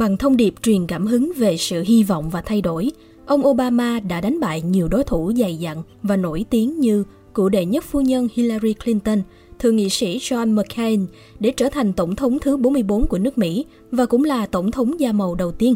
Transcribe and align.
Bằng 0.00 0.16
thông 0.16 0.36
điệp 0.36 0.54
truyền 0.62 0.86
cảm 0.86 1.06
hứng 1.06 1.32
về 1.36 1.56
sự 1.56 1.82
hy 1.86 2.02
vọng 2.02 2.30
và 2.30 2.40
thay 2.40 2.60
đổi, 2.60 2.90
ông 3.26 3.46
Obama 3.46 4.00
đã 4.00 4.20
đánh 4.20 4.40
bại 4.40 4.62
nhiều 4.62 4.88
đối 4.88 5.04
thủ 5.04 5.32
dày 5.36 5.56
dặn 5.56 5.82
và 6.02 6.16
nổi 6.16 6.44
tiếng 6.50 6.80
như 6.80 7.04
cựu 7.34 7.48
đệ 7.48 7.64
nhất 7.64 7.84
phu 7.84 8.00
nhân 8.00 8.28
Hillary 8.34 8.74
Clinton, 8.74 9.22
thượng 9.58 9.76
nghị 9.76 9.88
sĩ 9.88 10.18
John 10.18 10.54
McCain 10.54 11.06
để 11.40 11.50
trở 11.50 11.68
thành 11.68 11.92
tổng 11.92 12.16
thống 12.16 12.38
thứ 12.38 12.56
44 12.56 13.06
của 13.06 13.18
nước 13.18 13.38
Mỹ 13.38 13.64
và 13.90 14.06
cũng 14.06 14.24
là 14.24 14.46
tổng 14.46 14.70
thống 14.70 15.00
da 15.00 15.12
màu 15.12 15.34
đầu 15.34 15.52
tiên. 15.52 15.74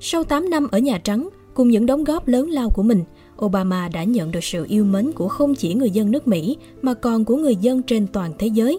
Sau 0.00 0.24
8 0.24 0.50
năm 0.50 0.68
ở 0.70 0.78
Nhà 0.78 0.98
Trắng, 0.98 1.28
cùng 1.54 1.68
những 1.68 1.86
đóng 1.86 2.04
góp 2.04 2.28
lớn 2.28 2.50
lao 2.50 2.70
của 2.70 2.82
mình, 2.82 3.04
Obama 3.44 3.88
đã 3.88 4.04
nhận 4.04 4.30
được 4.30 4.44
sự 4.44 4.66
yêu 4.68 4.84
mến 4.84 5.12
của 5.12 5.28
không 5.28 5.54
chỉ 5.54 5.74
người 5.74 5.90
dân 5.90 6.10
nước 6.10 6.28
Mỹ 6.28 6.56
mà 6.82 6.94
còn 6.94 7.24
của 7.24 7.36
người 7.36 7.56
dân 7.56 7.82
trên 7.82 8.06
toàn 8.06 8.32
thế 8.38 8.46
giới. 8.46 8.78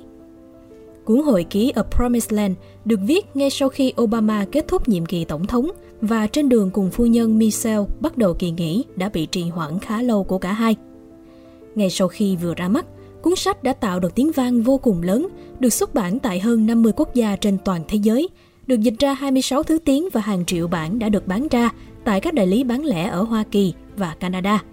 Cuốn 1.10 1.21
hồi 1.21 1.44
ký 1.44 1.71
A 1.76 1.84
Promised 1.84 2.34
Land 2.34 2.55
được 2.86 3.00
viết 3.04 3.36
ngay 3.36 3.50
sau 3.50 3.70
khi 3.70 3.94
Obama 4.02 4.46
kết 4.52 4.68
thúc 4.68 4.89
nhiệm 4.89 5.05
kỳ 5.05 5.25
tổng 5.25 5.48
thống 5.48 5.71
và 6.02 6.28
trên 6.28 6.50
đường 6.50 6.71
cùng 6.71 6.89
phu 6.89 7.06
nhân 7.06 7.38
Michelle 7.38 7.86
bắt 8.00 8.18
đầu 8.18 8.34
kỳ 8.34 8.51
nghỉ 8.51 8.84
đã 8.96 9.10
bị 9.10 9.25
trì 9.25 9.43
hoãn 9.43 9.79
khá 9.79 10.01
lâu 10.01 10.24
của 10.24 10.37
cả 10.37 10.54
hai. 10.54 10.75
Ngay 11.75 11.89
sau 11.89 12.07
khi 12.07 12.36
vừa 12.36 12.54
ra 12.54 12.68
mắt, 12.68 12.86
cuốn 13.21 13.36
sách 13.36 13.64
đã 13.64 13.74
tạo 13.74 14.00
được 14.00 14.15
tiếng 14.15 14.32
vang 14.32 14.61
vô 14.61 14.78
cùng 14.78 15.01
lớn, 15.01 15.28
được 15.60 15.74
xuất 15.74 15.93
bản 15.93 16.20
tại 16.20 16.39
hơn 16.39 16.65
50 16.65 16.93
quốc 16.96 17.14
gia 17.14 17.36
trên 17.36 17.57
toàn 17.65 17.82
thế 17.87 17.98
giới, 17.98 18.29
được 18.68 18.79
dịch 18.79 19.00
ra 19.00 19.14
26 19.14 19.64
thứ 19.64 19.78
tiếng 19.86 20.10
và 20.14 20.21
hàng 20.21 20.46
triệu 20.46 20.68
bản 20.68 21.00
đã 21.00 21.10
được 21.10 21.28
bán 21.28 21.48
ra 21.48 21.70
tại 22.04 22.21
các 22.21 22.34
đại 22.34 22.48
lý 22.48 22.64
bán 22.64 22.86
lẻ 22.86 23.07
ở 23.07 23.21
Hoa 23.21 23.43
Kỳ 23.51 23.73
và 23.98 24.15
Canada. 24.20 24.64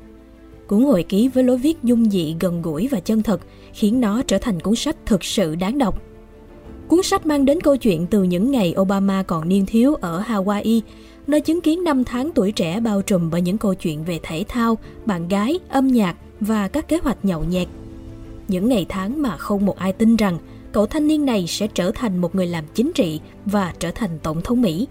Cuốn 0.66 0.82
hồi 0.82 1.02
ký 1.02 1.28
với 1.28 1.44
lối 1.44 1.58
viết 1.58 1.82
dung 1.82 2.10
dị 2.10 2.36
gần 2.40 2.62
gũi 2.62 2.88
và 2.88 3.00
chân 3.00 3.22
thật 3.22 3.40
khiến 3.72 4.00
nó 4.00 4.22
trở 4.22 4.38
thành 4.38 4.60
cuốn 4.60 4.74
sách 4.74 4.96
thực 5.06 5.24
sự 5.24 5.54
đáng 5.54 5.78
đọc. 5.78 6.02
Cuốn 6.88 7.02
sách 7.02 7.26
mang 7.26 7.44
đến 7.44 7.60
câu 7.60 7.76
chuyện 7.76 8.06
từ 8.06 8.22
những 8.22 8.50
ngày 8.50 8.74
Obama 8.80 9.22
còn 9.22 9.48
niên 9.48 9.66
thiếu 9.66 9.94
ở 9.94 10.22
Hawaii, 10.22 10.80
nơi 11.26 11.40
chứng 11.40 11.60
kiến 11.60 11.84
năm 11.84 12.04
tháng 12.04 12.30
tuổi 12.34 12.52
trẻ 12.52 12.80
bao 12.80 13.02
trùm 13.02 13.30
bởi 13.30 13.40
những 13.40 13.58
câu 13.58 13.74
chuyện 13.74 14.04
về 14.04 14.20
thể 14.22 14.44
thao, 14.48 14.78
bạn 15.06 15.28
gái, 15.28 15.58
âm 15.68 15.86
nhạc 15.86 16.16
và 16.40 16.68
các 16.68 16.88
kế 16.88 16.98
hoạch 17.02 17.24
nhậu 17.24 17.44
nhẹt. 17.44 17.68
Những 18.48 18.68
ngày 18.68 18.86
tháng 18.88 19.22
mà 19.22 19.36
không 19.36 19.66
một 19.66 19.78
ai 19.78 19.92
tin 19.92 20.16
rằng 20.16 20.38
cậu 20.72 20.86
thanh 20.86 21.06
niên 21.06 21.24
này 21.24 21.46
sẽ 21.46 21.66
trở 21.66 21.90
thành 21.94 22.18
một 22.18 22.34
người 22.34 22.46
làm 22.46 22.64
chính 22.74 22.92
trị 22.94 23.20
và 23.44 23.72
trở 23.78 23.90
thành 23.90 24.18
tổng 24.22 24.42
thống 24.42 24.62
Mỹ. 24.62 24.86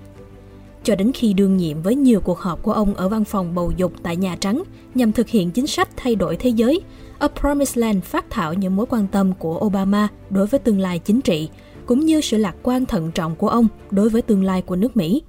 Cho 0.83 0.95
đến 0.95 1.11
khi 1.13 1.33
đương 1.33 1.57
nhiệm 1.57 1.81
với 1.81 1.95
nhiều 1.95 2.19
cuộc 2.19 2.39
họp 2.39 2.63
của 2.63 2.73
ông 2.73 2.93
ở 2.93 3.09
văn 3.09 3.25
phòng 3.25 3.55
bầu 3.55 3.71
dục 3.77 3.93
tại 4.03 4.15
Nhà 4.15 4.37
Trắng 4.39 4.63
nhằm 4.95 5.11
thực 5.11 5.29
hiện 5.29 5.51
chính 5.51 5.67
sách 5.67 5.89
thay 5.97 6.15
đổi 6.15 6.35
thế 6.35 6.49
giới, 6.49 6.81
A 7.19 7.27
Promised 7.27 7.77
Land 7.77 8.03
phát 8.03 8.25
thảo 8.29 8.53
những 8.53 8.75
mối 8.75 8.85
quan 8.89 9.07
tâm 9.07 9.33
của 9.39 9.59
Obama 9.65 10.07
đối 10.29 10.47
với 10.47 10.59
tương 10.59 10.79
lai 10.79 10.99
chính 10.99 11.21
trị, 11.21 11.49
cũng 11.85 11.99
như 11.99 12.21
sự 12.21 12.37
lạc 12.37 12.55
quan 12.63 12.85
thận 12.85 13.11
trọng 13.11 13.35
của 13.35 13.49
ông 13.49 13.67
đối 13.91 14.09
với 14.09 14.21
tương 14.21 14.43
lai 14.43 14.61
của 14.61 14.75
nước 14.75 14.97
Mỹ. 14.97 15.21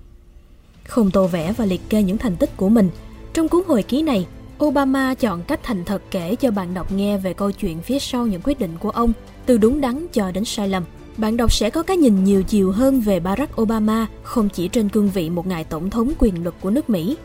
Không 0.84 1.10
tô 1.10 1.26
vẽ 1.26 1.52
và 1.56 1.64
liệt 1.64 1.80
kê 1.88 2.02
những 2.02 2.18
thành 2.18 2.36
tích 2.36 2.56
của 2.56 2.68
mình, 2.68 2.90
trong 3.32 3.48
cuốn 3.48 3.62
hồi 3.66 3.82
ký 3.82 4.02
này, 4.02 4.26
Obama 4.64 5.14
chọn 5.14 5.42
cách 5.42 5.60
thành 5.62 5.84
thật 5.84 6.02
kể 6.10 6.36
cho 6.36 6.50
bạn 6.50 6.74
đọc 6.74 6.92
nghe 6.92 7.18
về 7.18 7.34
câu 7.34 7.52
chuyện 7.52 7.80
phía 7.82 7.98
sau 7.98 8.27
những 8.27 8.40
quyết 8.44 8.58
định 8.58 8.72
của 8.80 8.90
ông, 8.90 9.12
từ 9.46 9.58
đúng 9.58 9.80
đắn 9.80 10.06
cho 10.12 10.30
đến 10.30 10.44
sai 10.44 10.68
lầm. 10.68 10.84
Bạn 11.16 11.36
đọc 11.36 11.52
sẽ 11.52 11.70
có 11.70 11.82
cái 11.82 11.96
nhìn 11.96 12.24
nhiều 12.24 12.42
chiều 12.42 12.72
hơn 12.72 13.00
về 13.00 13.20
Barack 13.20 13.60
Obama, 13.60 14.06
không 14.22 14.48
chỉ 14.48 14.68
trên 14.68 14.88
cương 14.88 15.10
vị 15.10 15.30
một 15.30 15.46
ngài 15.46 15.64
tổng 15.64 15.90
thống 15.90 16.12
quyền 16.18 16.44
lực 16.44 16.54
của 16.60 16.70
nước 16.70 16.90
Mỹ. 16.90 17.16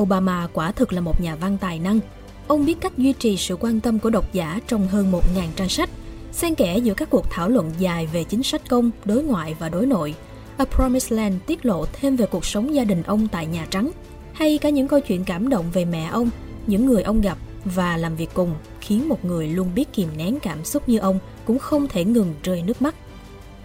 Obama 0.00 0.48
quả 0.52 0.72
thực 0.72 0.92
là 0.92 1.00
một 1.00 1.20
nhà 1.20 1.36
văn 1.36 1.56
tài 1.60 1.78
năng. 1.78 2.00
Ông 2.46 2.66
biết 2.66 2.80
cách 2.80 2.98
duy 2.98 3.12
trì 3.12 3.36
sự 3.36 3.56
quan 3.56 3.80
tâm 3.80 3.98
của 3.98 4.10
độc 4.10 4.32
giả 4.32 4.60
trong 4.66 4.88
hơn 4.88 5.12
1.000 5.12 5.20
trang 5.56 5.68
sách, 5.68 5.90
xen 6.36 6.54
kẽ 6.54 6.78
giữa 6.78 6.94
các 6.94 7.10
cuộc 7.10 7.30
thảo 7.30 7.48
luận 7.48 7.70
dài 7.78 8.06
về 8.06 8.24
chính 8.24 8.42
sách 8.42 8.68
công, 8.68 8.90
đối 9.04 9.22
ngoại 9.22 9.54
và 9.58 9.68
đối 9.68 9.86
nội. 9.86 10.14
A 10.56 10.64
Promised 10.64 11.12
Land 11.12 11.34
tiết 11.46 11.66
lộ 11.66 11.86
thêm 11.92 12.16
về 12.16 12.26
cuộc 12.26 12.44
sống 12.44 12.74
gia 12.74 12.84
đình 12.84 13.02
ông 13.02 13.28
tại 13.28 13.46
Nhà 13.46 13.66
Trắng, 13.70 13.90
hay 14.32 14.58
cả 14.58 14.68
những 14.68 14.88
câu 14.88 15.00
chuyện 15.00 15.24
cảm 15.24 15.48
động 15.48 15.64
về 15.72 15.84
mẹ 15.84 16.08
ông 16.12 16.30
những 16.66 16.86
người 16.86 17.02
ông 17.02 17.20
gặp 17.20 17.38
và 17.64 17.96
làm 17.96 18.16
việc 18.16 18.30
cùng 18.34 18.54
khiến 18.80 19.08
một 19.08 19.24
người 19.24 19.48
luôn 19.48 19.68
biết 19.74 19.92
kìm 19.92 20.08
nén 20.16 20.40
cảm 20.40 20.64
xúc 20.64 20.88
như 20.88 20.98
ông 20.98 21.18
cũng 21.44 21.58
không 21.58 21.88
thể 21.88 22.04
ngừng 22.04 22.34
rơi 22.42 22.62
nước 22.62 22.82
mắt. 22.82 22.94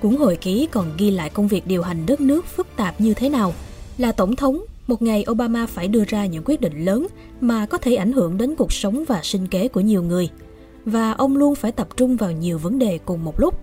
Cuốn 0.02 0.16
hồi 0.16 0.36
ký 0.36 0.68
còn 0.72 0.92
ghi 0.98 1.12
lại 1.12 1.30
công 1.30 1.48
việc 1.48 1.68
điều 1.68 1.82
hành 1.82 2.06
đất 2.06 2.22
nước 2.22 2.46
phức 2.46 2.68
tạp 2.76 3.02
như 3.02 3.14
thế 3.14 3.30
nào. 3.30 3.54
Là 3.98 4.12
tổng 4.12 4.36
thống, 4.36 4.66
một 4.88 5.02
ngày 5.02 5.26
Obama 5.32 5.66
phải 5.66 5.88
đưa 5.88 6.04
ra 6.08 6.26
những 6.26 6.44
quyết 6.46 6.62
định 6.62 6.86
lớn 6.86 7.08
mà 7.42 7.66
có 7.66 7.78
thể 7.78 7.96
ảnh 7.96 8.12
hưởng 8.12 8.38
đến 8.38 8.56
cuộc 8.56 8.74
sống 8.74 9.04
và 9.08 9.20
sinh 9.24 9.48
kế 9.48 9.68
của 9.68 9.82
nhiều 9.82 10.04
người. 10.04 10.30
Và 10.86 11.12
ông 11.12 11.38
luôn 11.38 11.56
phải 11.56 11.72
tập 11.72 11.88
trung 11.98 12.16
vào 12.16 12.32
nhiều 12.32 12.58
vấn 12.58 12.80
đề 12.80 13.00
cùng 13.06 13.24
một 13.24 13.40
lúc. 13.40 13.60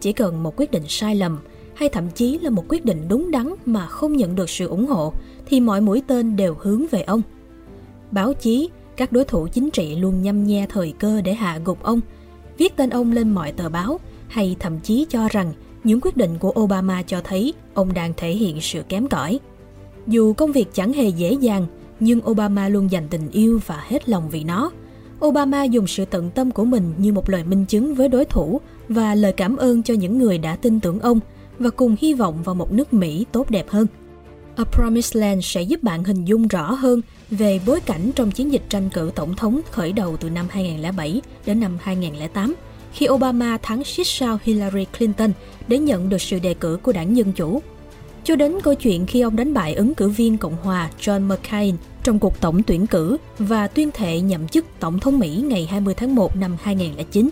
Chỉ 0.00 0.12
cần 0.12 0.42
một 0.42 0.54
quyết 0.56 0.70
định 0.70 0.84
sai 0.88 1.14
lầm 1.14 1.38
hay 1.74 1.88
thậm 1.88 2.10
chí 2.14 2.38
là 2.38 2.50
một 2.50 2.64
quyết 2.68 2.84
định 2.84 3.08
đúng 3.08 3.30
đắn 3.30 3.54
mà 3.66 3.86
không 3.86 4.16
nhận 4.16 4.34
được 4.34 4.50
sự 4.50 4.66
ủng 4.66 4.86
hộ 4.86 5.12
thì 5.46 5.60
mọi 5.60 5.80
mũi 5.80 6.02
tên 6.06 6.36
đều 6.36 6.56
hướng 6.60 6.86
về 6.90 7.02
ông– 7.02 7.22
báo 8.10 8.32
chí, 8.32 8.70
các 8.96 9.12
đối 9.12 9.24
thủ 9.24 9.48
chính 9.52 9.70
trị 9.70 9.96
luôn 9.96 10.22
nhăm 10.22 10.46
nhe 10.46 10.66
thời 10.68 10.92
cơ 10.98 11.20
để 11.20 11.34
hạ 11.34 11.60
gục 11.64 11.82
ông, 11.82 12.00
viết 12.58 12.76
tên 12.76 12.90
ông 12.90 13.12
lên 13.12 13.30
mọi 13.30 13.52
tờ 13.52 13.68
báo 13.68 14.00
hay 14.28 14.56
thậm 14.58 14.80
chí 14.80 15.06
cho 15.08 15.28
rằng 15.28 15.52
những 15.84 16.00
quyết 16.00 16.16
định 16.16 16.38
của 16.38 16.52
Obama 16.60 17.02
cho 17.02 17.20
thấy 17.24 17.54
ông 17.74 17.94
đang 17.94 18.12
thể 18.16 18.30
hiện 18.30 18.60
sự 18.60 18.82
kém 18.88 19.08
cỏi. 19.08 19.38
Dù 20.06 20.32
công 20.32 20.52
việc 20.52 20.68
chẳng 20.72 20.92
hề 20.92 21.08
dễ 21.08 21.32
dàng, 21.32 21.66
nhưng 22.00 22.30
Obama 22.30 22.68
luôn 22.68 22.90
dành 22.90 23.08
tình 23.10 23.30
yêu 23.30 23.60
và 23.66 23.84
hết 23.88 24.08
lòng 24.08 24.28
vì 24.30 24.44
nó. 24.44 24.70
Obama 25.24 25.64
dùng 25.64 25.86
sự 25.86 26.04
tận 26.04 26.30
tâm 26.30 26.50
của 26.50 26.64
mình 26.64 26.92
như 26.98 27.12
một 27.12 27.30
lời 27.30 27.44
minh 27.44 27.64
chứng 27.64 27.94
với 27.94 28.08
đối 28.08 28.24
thủ 28.24 28.60
và 28.88 29.14
lời 29.14 29.32
cảm 29.32 29.56
ơn 29.56 29.82
cho 29.82 29.94
những 29.94 30.18
người 30.18 30.38
đã 30.38 30.56
tin 30.56 30.80
tưởng 30.80 31.00
ông 31.00 31.20
và 31.58 31.70
cùng 31.70 31.96
hy 32.00 32.14
vọng 32.14 32.42
vào 32.42 32.54
một 32.54 32.72
nước 32.72 32.92
Mỹ 32.92 33.26
tốt 33.32 33.50
đẹp 33.50 33.68
hơn. 33.68 33.86
A 34.56 34.64
Promised 34.64 35.16
Land 35.16 35.44
sẽ 35.44 35.62
giúp 35.62 35.82
bạn 35.82 36.04
hình 36.04 36.24
dung 36.24 36.48
rõ 36.48 36.72
hơn 36.72 37.00
về 37.30 37.60
bối 37.66 37.80
cảnh 37.80 38.10
trong 38.14 38.30
chiến 38.30 38.52
dịch 38.52 38.62
tranh 38.68 38.90
cử 38.90 39.10
tổng 39.14 39.36
thống 39.36 39.60
khởi 39.70 39.92
đầu 39.92 40.16
từ 40.16 40.30
năm 40.30 40.46
2007 40.50 41.22
đến 41.46 41.60
năm 41.60 41.78
2008, 41.80 42.54
khi 42.92 43.08
Obama 43.08 43.58
thắng 43.62 43.84
xích 43.84 44.06
sao 44.06 44.38
Hillary 44.42 44.84
Clinton 44.98 45.32
để 45.68 45.78
nhận 45.78 46.08
được 46.08 46.22
sự 46.22 46.38
đề 46.38 46.54
cử 46.54 46.78
của 46.82 46.92
đảng 46.92 47.16
Dân 47.16 47.32
Chủ. 47.32 47.62
Cho 48.24 48.36
đến 48.36 48.58
câu 48.62 48.74
chuyện 48.74 49.06
khi 49.06 49.20
ông 49.20 49.36
đánh 49.36 49.54
bại 49.54 49.74
ứng 49.74 49.94
cử 49.94 50.08
viên 50.08 50.38
Cộng 50.38 50.56
hòa 50.62 50.90
John 51.00 51.28
McCain 51.28 51.76
trong 52.08 52.18
cuộc 52.18 52.40
tổng 52.40 52.62
tuyển 52.62 52.86
cử 52.86 53.16
và 53.38 53.66
tuyên 53.66 53.90
thệ 53.94 54.20
nhậm 54.20 54.48
chức 54.48 54.64
Tổng 54.80 54.98
thống 54.98 55.18
Mỹ 55.18 55.44
ngày 55.46 55.66
20 55.70 55.94
tháng 55.94 56.14
1 56.14 56.36
năm 56.36 56.56
2009. 56.62 57.28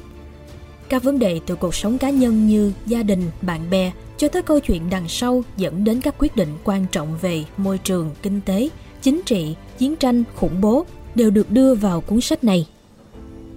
Các 0.89 1.03
vấn 1.03 1.19
đề 1.19 1.41
từ 1.47 1.57
cuộc 1.57 1.75
sống 1.75 1.99
cá 1.99 2.11
nhân 2.11 2.47
như 2.47 2.73
gia 2.87 3.03
đình, 3.03 3.23
bạn 3.43 3.71
bè 3.71 3.93
cho 4.17 4.29
tới 4.29 4.43
câu 4.43 4.61
chuyện 4.61 4.83
đằng 4.91 5.09
sau 5.09 5.45
dẫn 5.57 5.85
đến 5.85 6.01
các 6.01 6.15
quyết 6.19 6.37
định 6.37 6.49
quan 6.65 6.87
trọng 6.93 7.19
về 7.21 7.45
môi 7.57 7.79
trường, 7.79 8.11
kinh 8.23 8.41
tế, 8.41 8.69
chính 9.03 9.21
trị, 9.27 9.55
chiến 9.79 9.97
tranh, 9.97 10.25
khủng 10.35 10.61
bố 10.61 10.87
đều 11.15 11.31
được 11.31 11.51
đưa 11.51 11.75
vào 11.75 12.01
cuốn 12.01 12.21
sách 12.21 12.45
này. 12.45 12.67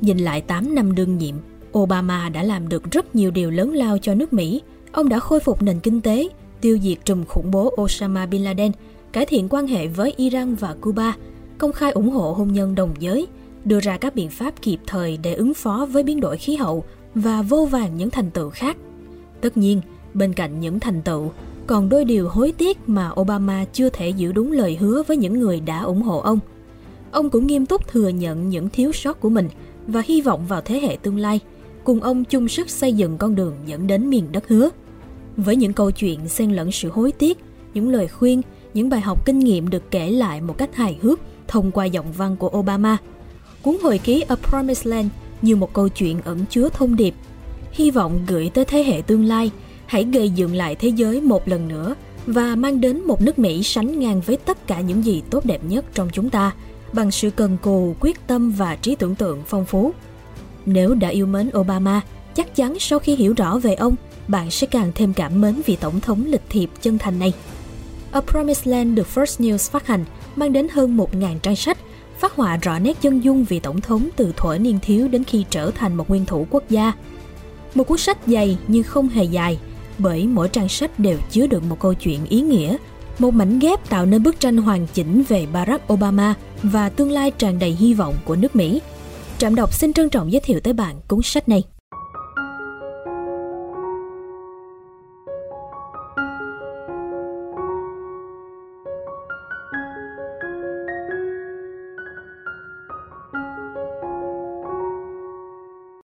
Nhìn 0.01 0.17
lại 0.17 0.41
8 0.41 0.75
năm 0.75 0.95
đương 0.95 1.17
nhiệm, 1.17 1.35
Obama 1.77 2.29
đã 2.29 2.43
làm 2.43 2.69
được 2.69 2.91
rất 2.91 3.15
nhiều 3.15 3.31
điều 3.31 3.51
lớn 3.51 3.73
lao 3.73 3.97
cho 3.97 4.13
nước 4.13 4.33
Mỹ. 4.33 4.61
Ông 4.91 5.09
đã 5.09 5.19
khôi 5.19 5.39
phục 5.39 5.61
nền 5.61 5.79
kinh 5.79 6.01
tế, 6.01 6.29
tiêu 6.61 6.79
diệt 6.83 6.97
trùm 7.05 7.25
khủng 7.25 7.51
bố 7.51 7.73
Osama 7.81 8.25
Bin 8.25 8.43
Laden, 8.43 8.71
cải 9.11 9.25
thiện 9.25 9.47
quan 9.49 9.67
hệ 9.67 9.87
với 9.87 10.13
Iran 10.17 10.55
và 10.55 10.75
Cuba, 10.81 11.15
công 11.57 11.73
khai 11.73 11.91
ủng 11.91 12.09
hộ 12.09 12.33
hôn 12.33 12.53
nhân 12.53 12.75
đồng 12.75 12.93
giới, 12.99 13.27
đưa 13.65 13.79
ra 13.79 13.97
các 13.97 14.15
biện 14.15 14.29
pháp 14.29 14.61
kịp 14.61 14.79
thời 14.87 15.17
để 15.23 15.33
ứng 15.33 15.53
phó 15.53 15.87
với 15.91 16.03
biến 16.03 16.19
đổi 16.19 16.37
khí 16.37 16.55
hậu 16.55 16.83
và 17.15 17.41
vô 17.41 17.65
vàng 17.65 17.97
những 17.97 18.09
thành 18.09 18.31
tựu 18.31 18.49
khác. 18.49 18.77
Tất 19.41 19.57
nhiên, 19.57 19.81
bên 20.13 20.33
cạnh 20.33 20.59
những 20.59 20.79
thành 20.79 21.01
tựu, 21.01 21.31
còn 21.67 21.89
đôi 21.89 22.05
điều 22.05 22.29
hối 22.29 22.53
tiếc 22.57 22.89
mà 22.89 23.11
Obama 23.19 23.65
chưa 23.73 23.89
thể 23.89 24.09
giữ 24.09 24.31
đúng 24.31 24.51
lời 24.51 24.77
hứa 24.79 25.03
với 25.03 25.17
những 25.17 25.39
người 25.39 25.59
đã 25.59 25.81
ủng 25.81 26.01
hộ 26.01 26.19
ông. 26.19 26.39
Ông 27.11 27.29
cũng 27.29 27.47
nghiêm 27.47 27.65
túc 27.65 27.87
thừa 27.87 28.07
nhận 28.07 28.49
những 28.49 28.69
thiếu 28.69 28.91
sót 28.91 29.19
của 29.19 29.29
mình 29.29 29.49
và 29.87 30.01
hy 30.05 30.21
vọng 30.21 30.45
vào 30.47 30.61
thế 30.61 30.79
hệ 30.79 30.97
tương 31.01 31.17
lai, 31.17 31.39
cùng 31.83 32.01
ông 32.01 32.25
chung 32.25 32.47
sức 32.47 32.69
xây 32.69 32.93
dựng 32.93 33.17
con 33.17 33.35
đường 33.35 33.55
dẫn 33.65 33.87
đến 33.87 34.09
miền 34.09 34.27
đất 34.31 34.47
hứa. 34.47 34.69
Với 35.37 35.55
những 35.55 35.73
câu 35.73 35.91
chuyện 35.91 36.27
xen 36.27 36.51
lẫn 36.51 36.71
sự 36.71 36.89
hối 36.89 37.11
tiếc, 37.11 37.37
những 37.73 37.89
lời 37.89 38.07
khuyên, 38.07 38.41
những 38.73 38.89
bài 38.89 39.01
học 39.01 39.25
kinh 39.25 39.39
nghiệm 39.39 39.69
được 39.69 39.91
kể 39.91 40.11
lại 40.11 40.41
một 40.41 40.57
cách 40.57 40.75
hài 40.75 40.97
hước 41.01 41.19
thông 41.47 41.71
qua 41.71 41.85
giọng 41.85 42.11
văn 42.11 42.35
của 42.35 42.51
Obama. 42.57 42.97
Cuốn 43.61 43.77
hồi 43.83 43.97
ký 43.97 44.21
A 44.21 44.35
Promised 44.35 44.87
Land 44.87 45.09
như 45.41 45.55
một 45.55 45.73
câu 45.73 45.89
chuyện 45.89 46.21
ẩn 46.21 46.45
chứa 46.49 46.69
thông 46.69 46.95
điệp, 46.95 47.13
hy 47.71 47.91
vọng 47.91 48.19
gửi 48.27 48.51
tới 48.53 48.65
thế 48.65 48.83
hệ 48.83 49.01
tương 49.01 49.25
lai– 49.25 49.51
hãy 49.89 50.03
gây 50.03 50.29
dựng 50.29 50.55
lại 50.55 50.75
thế 50.75 50.89
giới 50.89 51.21
một 51.21 51.47
lần 51.47 51.67
nữa 51.67 51.95
và 52.25 52.55
mang 52.55 52.81
đến 52.81 53.01
một 53.03 53.21
nước 53.21 53.39
Mỹ 53.39 53.63
sánh 53.63 53.99
ngang 53.99 54.21
với 54.21 54.37
tất 54.37 54.67
cả 54.67 54.81
những 54.81 55.05
gì 55.05 55.23
tốt 55.29 55.45
đẹp 55.45 55.63
nhất 55.63 55.85
trong 55.93 56.09
chúng 56.13 56.29
ta 56.29 56.51
bằng 56.93 57.11
sự 57.11 57.29
cần 57.29 57.57
cù, 57.61 57.95
quyết 57.99 58.27
tâm 58.27 58.51
và 58.51 58.75
trí 58.75 58.95
tưởng 58.95 59.15
tượng 59.15 59.43
phong 59.47 59.65
phú. 59.65 59.91
Nếu 60.65 60.93
đã 60.93 61.07
yêu 61.07 61.25
mến 61.25 61.49
Obama, 61.57 62.01
chắc 62.35 62.55
chắn 62.55 62.79
sau 62.79 62.99
khi 62.99 63.15
hiểu 63.15 63.33
rõ 63.37 63.57
về 63.57 63.73
ông, 63.73 63.95
bạn 64.27 64.51
sẽ 64.51 64.67
càng 64.67 64.91
thêm 64.95 65.13
cảm 65.13 65.41
mến 65.41 65.61
vị 65.65 65.77
tổng 65.81 65.99
thống 65.99 66.23
lịch 66.27 66.43
thiệp 66.49 66.69
chân 66.81 66.97
thành 66.97 67.19
này. 67.19 67.33
A 68.11 68.21
Promised 68.21 68.67
Land 68.67 68.97
được 68.97 69.07
First 69.15 69.43
News 69.43 69.71
phát 69.71 69.87
hành, 69.87 70.05
mang 70.35 70.53
đến 70.53 70.67
hơn 70.71 70.97
1.000 70.97 71.39
trang 71.39 71.55
sách, 71.55 71.77
phát 72.19 72.35
họa 72.35 72.57
rõ 72.57 72.79
nét 72.79 73.01
chân 73.01 73.23
dung 73.23 73.43
vị 73.43 73.59
tổng 73.59 73.81
thống 73.81 74.09
từ 74.15 74.33
thuở 74.37 74.57
niên 74.57 74.79
thiếu 74.81 75.07
đến 75.07 75.23
khi 75.23 75.45
trở 75.49 75.71
thành 75.71 75.95
một 75.95 76.09
nguyên 76.09 76.25
thủ 76.25 76.47
quốc 76.49 76.63
gia. 76.69 76.93
Một 77.75 77.83
cuốn 77.83 77.97
sách 77.97 78.17
dày 78.27 78.57
nhưng 78.67 78.83
không 78.83 79.09
hề 79.09 79.23
dài, 79.23 79.59
bởi 79.97 80.27
mỗi 80.27 80.49
trang 80.49 80.69
sách 80.69 80.99
đều 80.99 81.17
chứa 81.31 81.47
được 81.47 81.63
một 81.63 81.79
câu 81.79 81.93
chuyện 81.93 82.25
ý 82.25 82.41
nghĩa, 82.41 82.77
một 83.19 83.33
mảnh 83.33 83.59
ghép 83.59 83.89
tạo 83.89 84.05
nên 84.05 84.23
bức 84.23 84.39
tranh 84.39 84.57
hoàn 84.57 84.87
chỉnh 84.93 85.23
về 85.27 85.47
Barack 85.53 85.93
Obama 85.93 86.35
và 86.63 86.89
tương 86.89 87.11
lai 87.11 87.31
tràn 87.31 87.59
đầy 87.59 87.71
hy 87.71 87.93
vọng 87.93 88.15
của 88.25 88.35
nước 88.35 88.55
Mỹ. 88.55 88.81
Trạm 89.37 89.55
đọc 89.55 89.73
xin 89.73 89.93
trân 89.93 90.09
trọng 90.09 90.31
giới 90.31 90.41
thiệu 90.41 90.59
tới 90.59 90.73
bạn 90.73 90.95
cuốn 91.07 91.19
sách 91.23 91.49
này. 91.49 91.63